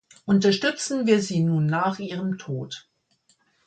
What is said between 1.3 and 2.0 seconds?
nun nach